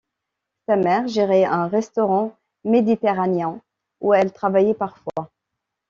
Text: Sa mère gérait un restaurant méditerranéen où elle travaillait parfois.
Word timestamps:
Sa 0.67 0.77
mère 0.77 1.07
gérait 1.07 1.45
un 1.45 1.67
restaurant 1.67 2.35
méditerranéen 2.63 3.61
où 3.99 4.15
elle 4.15 4.33
travaillait 4.33 4.73
parfois. 4.73 5.29